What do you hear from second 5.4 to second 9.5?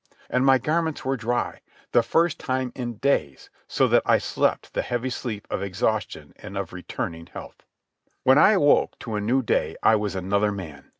of exhaustion and of returning health. When I awoke to a new